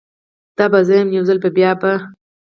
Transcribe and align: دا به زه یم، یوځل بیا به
دا 0.57 0.65
به 0.71 0.79
زه 0.87 0.93
یم، 0.99 1.09
یوځل 1.17 1.37
بیا 1.57 1.71
به 1.81 1.91